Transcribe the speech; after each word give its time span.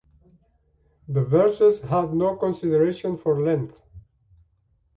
The 1.09 1.21
verses 1.23 1.81
had 1.83 2.11
no 2.11 2.35
consideration 2.35 3.15
for 3.17 3.39
length. 3.43 3.77